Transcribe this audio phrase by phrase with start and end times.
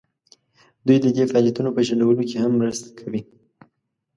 [0.85, 3.21] دوی د دې فعالیتونو په شنډولو کې هم مرسته کوي.